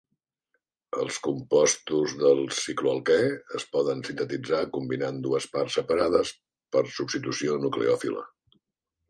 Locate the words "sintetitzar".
4.09-4.63